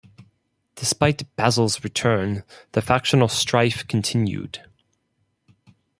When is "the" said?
2.71-2.81